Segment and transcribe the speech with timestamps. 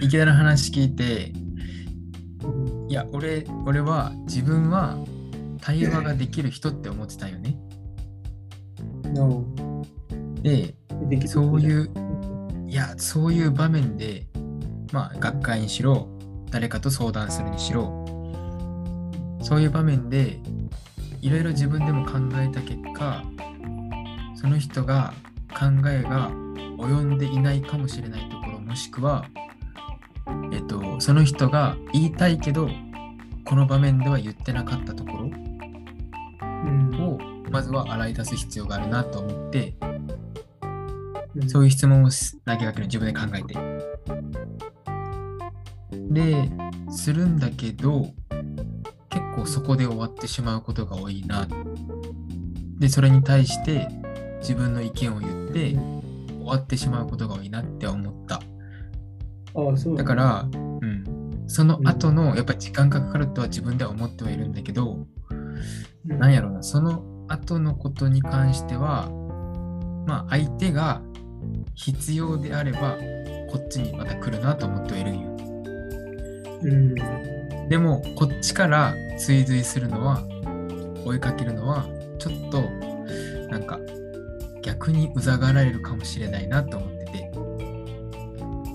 [0.00, 1.32] 池田の話聞いて、
[2.88, 4.98] いや、俺、俺は自分は
[5.60, 7.56] 対話ができる人って思ってたよね。
[9.14, 9.44] の
[10.42, 10.74] で、
[11.26, 11.90] そういう、
[12.68, 14.26] いや、そういう場面で、
[14.92, 16.08] まあ、学会にしろ、
[16.50, 18.04] 誰かと相談するにしろ、
[19.42, 20.38] そういう場面で、
[21.22, 23.24] いろいろ自分でも考えた結果、
[24.34, 25.14] その人が
[25.48, 29.24] 考えが及んでいないかもしれないところ、もしくは、
[30.52, 32.68] えっと、その人が言いたいけど、
[33.44, 35.30] この場面では言ってなかったところ
[36.42, 37.18] うんを、
[37.50, 39.96] まずは洗い出す必要があるなと思って、うん
[41.48, 43.54] そういう質問をす投げかける自分で考えて。
[46.10, 46.50] で、
[46.90, 48.14] するんだけど、
[49.10, 51.46] 結構そこで終わってしまうことが多いな。
[52.78, 53.88] で、それに対して
[54.40, 58.40] 自分の意見を言って終わってしまうことが多いなって思った。
[59.96, 60.04] だ。
[60.04, 60.56] から、う
[60.86, 65.06] ん、その後のやっぱり時間がかかるとは自分では思ってはいるんだけど、
[66.06, 69.10] らなんやろうな、その後のことに関しては、
[70.06, 71.02] まあ相手が
[71.74, 72.96] 必要であれば、
[73.50, 75.36] こっちにまた来るなと思ってはいるんよ。
[76.62, 76.94] うん。
[77.68, 80.22] でも、こっちから追随するのは、
[81.04, 81.86] 追いかけるのは、
[82.18, 82.62] ちょっと、
[83.50, 83.78] なんか、
[84.62, 86.85] 逆にうざがられるかもしれないなと思ってて、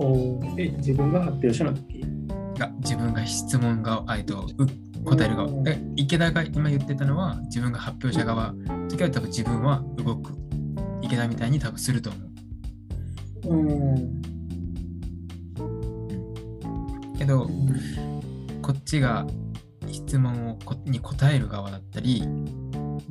[0.00, 2.04] おーえ、自分が発表者の時？
[2.56, 5.62] が自分が質問が、あえっと、う答える側。
[5.62, 8.54] で池田が今言ってたのは、自分が発表者側、
[8.88, 10.32] 時は多分自分は動く。
[11.02, 12.18] 池田みたいに多分すると思
[13.44, 13.56] う。
[13.56, 14.22] うん。
[17.16, 17.48] けど、
[18.62, 19.26] こっちが
[19.90, 22.26] 質問をこに答える側だったり、う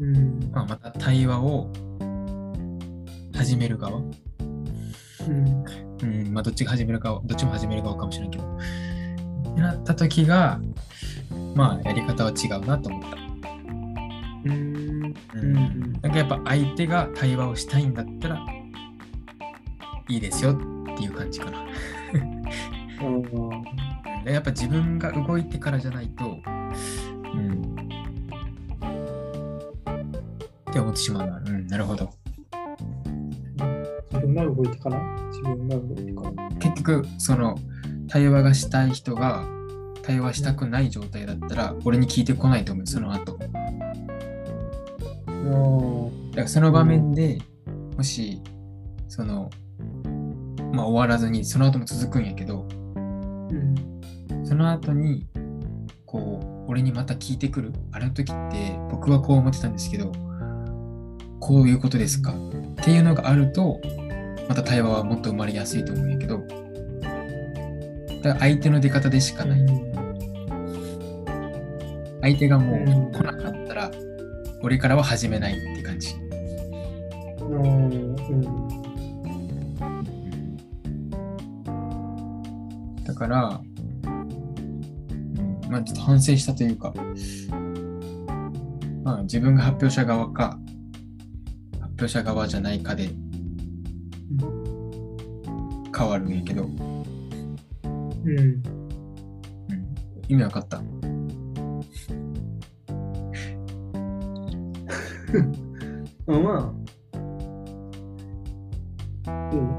[0.05, 0.51] ん。
[0.53, 1.69] まあ、また対話を
[3.33, 5.86] 始める側、うん。
[6.01, 10.59] うんまあ、どっちが始めるかどっちも始める側かもしれんけど、ってなった時が、
[11.55, 13.17] まあ、やり方は違うなと思った。
[13.17, 14.51] うん。
[14.53, 15.99] ううんん。
[16.01, 18.45] なんかやっぱ相手が対話をしたいんだったら、
[20.09, 20.57] いいですよっ
[20.97, 21.65] ていう感じかな。
[24.23, 26.37] でやっぱ自分が動いてからじゃないと、
[27.33, 27.75] うん。
[30.69, 31.37] って思ってしまうな。
[31.37, 32.11] うん、なるほど。
[34.37, 34.99] が動いてから
[35.31, 36.49] 自分が動いてから。
[36.59, 37.55] 結局、その、
[38.07, 39.43] 対話がしたい人が、
[40.03, 43.37] 対話したくない状態だったら、俺に聞いてこないと思う、その後。
[43.37, 43.51] だか
[45.49, 47.39] おらその場面で
[47.95, 48.41] もし、
[49.07, 49.49] その、
[50.71, 53.75] まあ終わらずに、その後も続くんやけど、うん。
[54.45, 55.27] その後に、
[56.05, 57.73] こう、俺にまた聞いてくる。
[57.91, 60.11] あれの時って、僕はこう思ってたんですけど、
[61.39, 62.33] こういうことですか？
[62.33, 62.35] っ
[62.75, 63.81] ていうのがあると、
[64.47, 66.39] また対話はもっと生まれやすいと思うんやけど、
[68.23, 69.65] だから相手の出方でしかない。
[72.21, 73.91] 相手がもううん来なかったら、
[74.61, 76.15] 俺からは始めないって感じ。
[83.05, 83.61] だから、
[84.05, 84.09] う
[85.69, 86.93] ん、まあちょっと反省したというか、
[89.03, 90.59] まあ自分が発表者側か、
[91.79, 93.09] 発表者側じゃないかで
[95.97, 96.71] 変わるんやけど、うん、
[98.27, 98.61] うん。
[100.27, 100.77] 意味わかった？
[106.27, 106.73] あま
[109.25, 109.31] あ。
[109.53, 109.75] うん。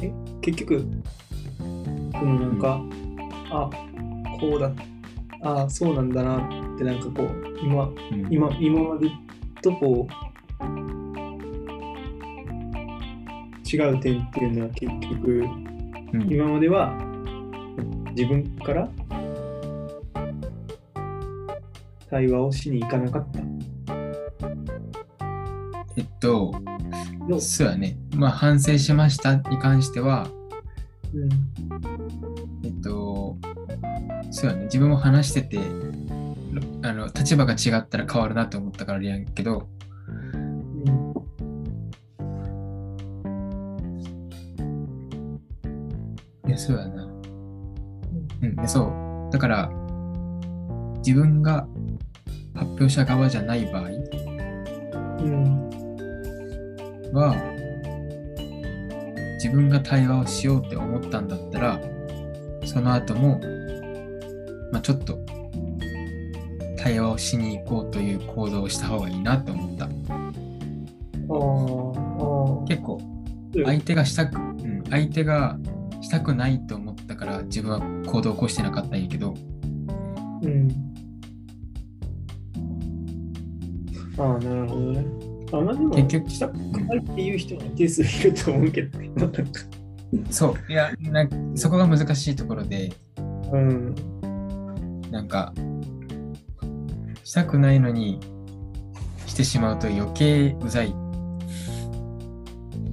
[0.00, 0.86] え、結局、
[1.58, 1.64] そ
[2.24, 2.80] のなんか、
[3.50, 3.68] あ、
[4.40, 4.70] こうだ、
[5.42, 7.28] あ、そうなんだなってなんかこう、
[7.62, 9.08] 今、うん今、今まで
[9.62, 10.12] とこう、
[13.72, 15.72] 違う点っていうのは結局、うん
[16.28, 16.92] 今までは
[18.14, 18.86] 自分から
[22.10, 23.40] 対話をしに行かなかった。
[25.96, 26.52] えっと、
[27.26, 27.96] のそうやね。
[28.14, 30.28] まあ反省しましたに関しては、
[31.14, 31.28] うん
[32.64, 33.38] えっと、
[34.30, 34.64] そうやね。
[34.64, 35.58] 自分も話してて、
[36.82, 39.66] あの立場が違ったら変わるなと思ったからやんけど、
[40.34, 41.11] うん
[46.52, 47.04] や、そうやな。
[48.42, 49.30] うん、でそう。
[49.32, 49.70] だから、
[50.98, 51.66] 自分が
[52.54, 53.88] 発表者側じゃない場合
[55.18, 55.70] うん
[57.12, 57.34] は、
[59.34, 61.80] 自分が対話をしようって思ったんだったら、
[62.64, 63.40] その後も、
[64.70, 65.18] まあ、ちょっと、
[66.76, 69.86] 対話をしに行こうという行動をした方がいいなと思った。
[72.66, 73.12] 結構、うん
[73.64, 75.58] 相手がしたく、うん、相手が
[76.12, 79.32] ししたくないと思ったから自分は行動を起こしてなかったんやけど、
[80.42, 80.68] うん。
[84.18, 85.06] ああ、なるほどね。
[85.52, 89.10] あ、まあでも、結局したくないっていう人は一定数いると思うけどね。
[89.16, 89.42] なんか
[90.28, 92.92] そう、いや、なんかそこが難しいところで、
[93.50, 93.94] うん。
[95.10, 95.54] なんか、
[97.24, 98.20] したくないのに
[99.26, 100.94] してしまうと余計うざい。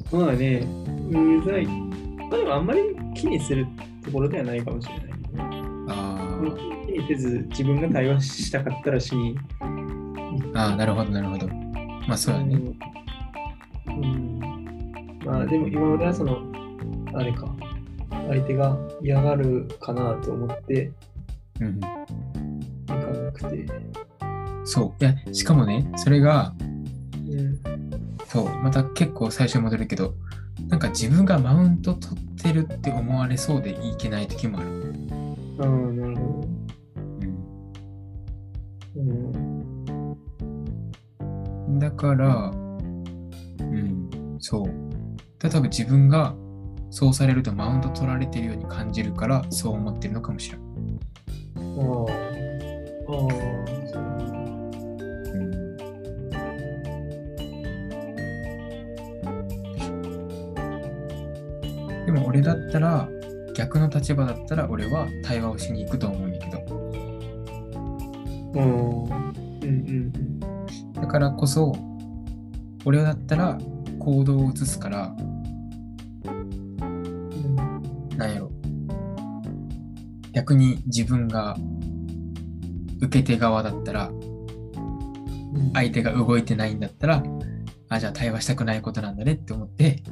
[0.09, 0.65] まあね、
[1.11, 1.67] うざい。
[1.67, 3.67] まああんまり気にする
[4.03, 5.05] ところではないかもしれない。
[5.89, 6.39] あ
[6.85, 9.37] 気にせず自分が対話したかったらしに。
[9.59, 11.47] ーあー、なるほど、なるほど。
[12.07, 12.55] まあそうだね。
[13.87, 15.19] うん。
[15.25, 16.39] まあでも今まではその、
[17.13, 17.53] あれか、
[18.29, 20.91] 相手が嫌がるかなと思って
[21.59, 21.87] うん、行
[22.87, 23.65] かなくて。
[24.63, 25.03] そう。
[25.03, 26.53] いや、しかもね、それが、
[27.27, 27.59] うん。
[28.27, 30.13] そう、また結構最初に戻るけど、
[30.67, 34.93] なんか自分がマウント取ってるって思われそうでいけない時もある。
[35.59, 36.45] ああ、なるほ
[38.95, 39.39] うんど。
[41.69, 41.79] うん。
[41.79, 42.51] だから、
[43.59, 44.67] うん、そう。
[45.41, 46.35] 例えば自分が
[46.91, 50.67] そうされるとマウント取られてるように感じるからそう思ってるのかもしれない。
[51.79, 52.29] ああ。
[53.11, 53.78] ああ、
[62.25, 63.09] 俺だったら
[63.55, 66.59] 逆の立場だったら俺は対話をしに行くと思うんだけど
[68.55, 69.03] うん。
[69.03, 70.39] うんうん
[70.93, 71.75] だからこそ
[72.85, 73.57] 俺だったら
[73.99, 75.15] 行動を移すから
[76.25, 77.55] うん。
[78.17, 78.51] なんやろ
[80.33, 81.57] 逆に自分が
[83.01, 85.71] 受け手側だったらうん。
[85.73, 87.23] 相手が動いてないんだったら
[87.89, 90.03] あじゃあ対話したくないことなんだねって思って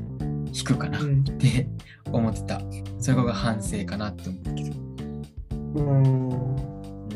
[0.57, 0.99] 引くかな。
[0.99, 1.23] っうん。
[1.23, 1.67] て
[2.11, 2.61] 思ってた。
[2.99, 4.71] それが反省かなって思ったけど。
[5.75, 6.03] うん。
[6.03, 7.15] う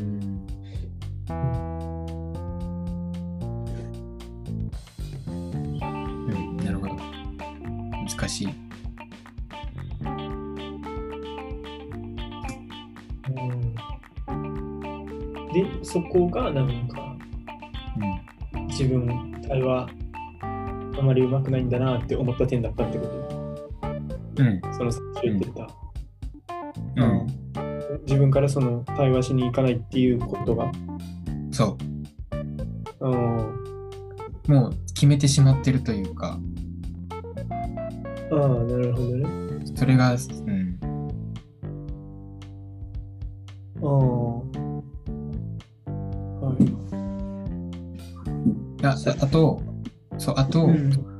[6.34, 6.56] ん。
[6.58, 6.94] なるほど。
[6.96, 8.48] 難しい。
[13.28, 13.30] う
[14.32, 15.48] ん。
[15.52, 17.16] で、そこがなんか
[18.54, 18.66] うん。
[18.66, 19.88] 自分対話
[20.98, 23.21] あまりうまくないんだなって思った点だったってこと？
[24.36, 24.60] うん。
[24.72, 25.68] その最初言ってた、
[26.96, 27.26] うん。
[28.06, 30.70] 自分からその対話しに行かないっていうことが。
[31.50, 31.76] そ
[33.00, 33.08] う。
[33.08, 33.36] ん。
[33.38, 36.38] うもう決めてしまってるというか。
[38.30, 39.28] ああなるほどね。
[39.74, 40.78] それがうん。
[43.82, 43.88] ああ。
[46.46, 46.58] はい。
[48.84, 49.62] あああと
[50.18, 51.11] そうあと、うん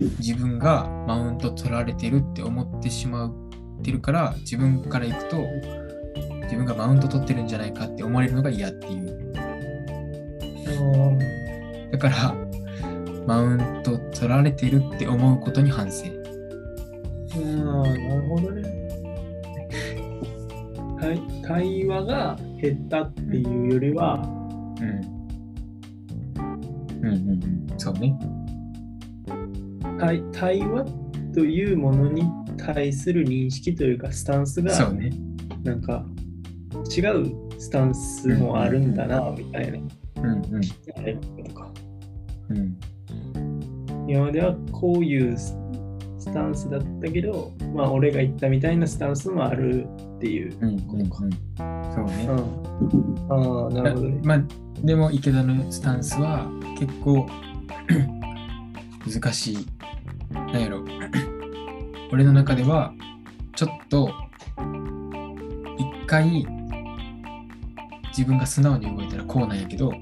[0.00, 5.44] 自分がマウント取られてるって思ってしまってるから自分から行くと
[6.44, 9.32] 自分がマウント取ってるんじゃないかって思われるのが嫌っていう。
[10.66, 12.34] あだから
[13.26, 16.06] マウント取られてるって思うことに反省。
[16.06, 18.62] ああなるほどね。
[21.00, 24.22] 対対話が減ったっていうよりは、
[24.80, 25.18] うん。
[26.38, 27.78] うんうんうん。
[27.78, 28.37] そうね
[29.98, 30.84] 対対話
[31.34, 32.24] というものに
[32.56, 35.10] 対する認識というかスタンスがそうね。
[35.62, 36.04] なんか
[36.96, 39.78] 違うスタンスもあるんだなみたいな、
[40.22, 40.60] うんうん。
[41.44, 41.72] とか。
[42.50, 42.76] うん。
[44.08, 45.56] 今まではこういうス
[46.18, 50.56] スタンスだったけど、まあ俺が言ったみたいなスタンスもあるっていう。
[50.60, 51.10] うんうんうん。
[51.10, 51.28] そう
[52.06, 52.28] ね。
[52.28, 54.08] うん、ああ、なるほど。
[54.08, 54.20] ね。
[54.24, 54.42] まあ
[54.82, 57.26] でも池田のスタンスは結構
[59.08, 59.66] 難しい。
[60.30, 60.84] なんやろ。
[62.12, 62.92] 俺の中では
[63.54, 64.10] ちょっと
[65.78, 66.46] 一回
[68.08, 69.92] 自分が素直に動いたらこうなんやけど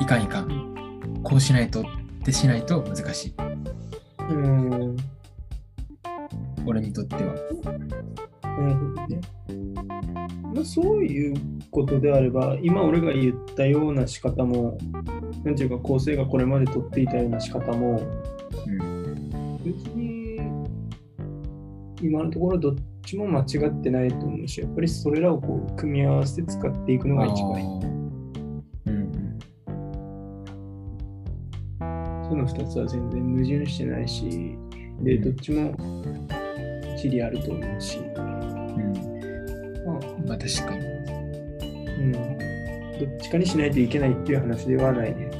[0.00, 0.74] いかんいかん
[1.22, 1.84] こうしないとっ
[2.24, 3.34] てしないと難しい。
[4.30, 4.96] うん、
[6.66, 7.20] 俺にとっては。
[7.22, 9.20] なるほどね。
[10.54, 11.34] まあ、そういう
[11.70, 14.78] ことであれば、今俺が言ったような仕方も、
[15.44, 18.00] なんていうか構成がこれまで取っていたような仕方も、
[18.66, 18.94] うん
[19.64, 20.38] 別に
[22.02, 27.66] 今のところどっちも間違ってないと思うし、やっぱりそれらをこう組み合わせて使っていくのが一番いい。
[28.86, 29.38] うん
[32.28, 34.58] その2つは全然矛盾してないし、
[35.02, 35.74] で、どっちも
[36.96, 38.92] 一理あると思うし、うんうん
[39.86, 42.12] まあ、まあ確かにうん。
[42.98, 45.30] どっちかにしないといけないっていう話ではないね。